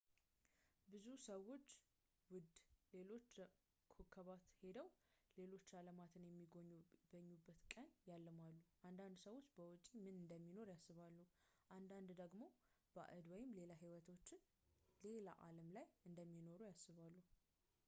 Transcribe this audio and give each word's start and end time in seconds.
ብዙ 0.91 1.05
ሰዎች 1.25 1.65
ውደ 2.35 2.53
ሌሎች 2.93 3.27
ኮከባት 3.93 4.45
ሄደው 4.61 4.87
ሌሎች 5.39 5.67
አለማትን 5.79 6.23
የሚጎበኙበትን 6.29 7.27
ቀን 7.73 7.89
ያልማሉ 8.09 8.55
አንዳንድ 8.89 9.17
ሰዎች 9.27 9.49
በውጪ 9.59 9.85
ምን 10.05 10.15
እንደሚኖር 10.23 10.71
ያስባሉ 10.75 11.15
አንዳንድ 11.77 12.11
ደግሞ 12.23 12.41
ባዕድ 12.95 13.27
ወይም 13.35 13.51
ሌላ 13.59 13.71
ህይወቶች 13.83 14.25
ሌላ 15.07 15.27
አለም 15.49 15.69
ላይ 15.77 15.87
እንደሚኖሩ 16.11 16.59
ያስባሉ 16.71 17.13